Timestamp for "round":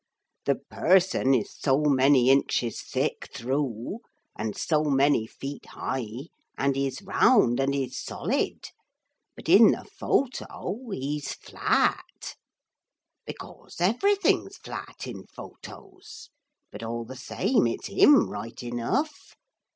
7.03-7.59